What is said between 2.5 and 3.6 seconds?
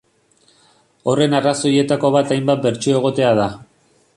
bertsio egotea da.